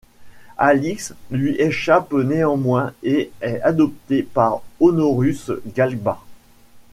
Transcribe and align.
Alix 0.57 1.13
lui 1.29 1.55
échappe 1.61 2.11
néanmoins 2.13 2.91
et 3.03 3.29
est 3.41 3.61
adopté 3.61 4.23
par 4.23 4.63
Honorrus 4.79 5.51
Galba. 5.75 6.19